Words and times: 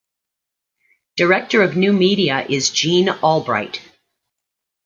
Director 1.15 1.61
of 1.61 1.77
New 1.77 1.93
Media 1.93 2.43
is 2.49 2.71
Jean 2.71 3.07
Albright. 3.09 3.81